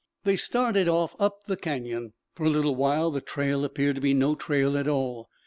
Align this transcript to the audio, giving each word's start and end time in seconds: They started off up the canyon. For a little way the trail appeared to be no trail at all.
They 0.23 0.35
started 0.35 0.87
off 0.87 1.15
up 1.19 1.43
the 1.45 1.55
canyon. 1.55 2.13
For 2.33 2.45
a 2.45 2.49
little 2.49 2.75
way 2.75 3.07
the 3.13 3.21
trail 3.21 3.63
appeared 3.63 3.97
to 3.97 4.01
be 4.01 4.15
no 4.15 4.33
trail 4.33 4.75
at 4.75 4.87
all. 4.87 5.29